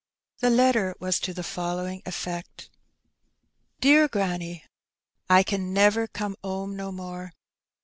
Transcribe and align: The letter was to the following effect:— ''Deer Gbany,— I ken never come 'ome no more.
The 0.39 0.49
letter 0.49 0.95
was 0.99 1.19
to 1.19 1.31
the 1.31 1.43
following 1.43 2.01
effect:— 2.07 2.71
''Deer 3.81 4.09
Gbany,— 4.09 4.63
I 5.29 5.43
ken 5.43 5.73
never 5.73 6.07
come 6.07 6.35
'ome 6.43 6.75
no 6.75 6.91
more. 6.91 7.33